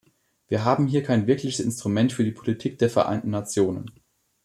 Wir 0.47 0.65
haben 0.65 0.87
hier 0.87 1.03
kein 1.03 1.27
wirkliches 1.27 1.59
Instrument 1.63 2.11
für 2.11 2.23
die 2.23 2.31
Politik 2.31 2.79
der 2.79 2.89
Vereinten 2.89 3.29
Nationen. 3.29 3.91